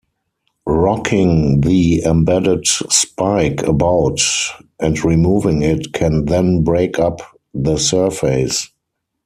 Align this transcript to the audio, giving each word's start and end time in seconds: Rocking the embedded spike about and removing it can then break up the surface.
Rocking 0.65 1.61
the 1.61 2.01
embedded 2.03 2.65
spike 2.65 3.61
about 3.61 4.19
and 4.79 5.05
removing 5.05 5.61
it 5.61 5.93
can 5.93 6.25
then 6.25 6.63
break 6.63 6.97
up 6.97 7.19
the 7.53 7.77
surface. 7.77 8.67